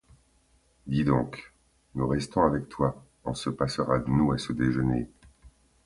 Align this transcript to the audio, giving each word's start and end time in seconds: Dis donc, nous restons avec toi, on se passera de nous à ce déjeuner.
Dis 0.87 1.03
donc, 1.03 1.53
nous 1.93 2.07
restons 2.07 2.41
avec 2.41 2.67
toi, 2.69 3.05
on 3.23 3.35
se 3.35 3.51
passera 3.51 3.99
de 3.99 4.09
nous 4.09 4.31
à 4.31 4.39
ce 4.39 4.51
déjeuner. 4.51 5.07